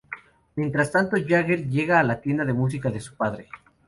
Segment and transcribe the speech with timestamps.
[0.55, 3.47] Mientras tanto, Jagger llega a la tienda de musica de su padre.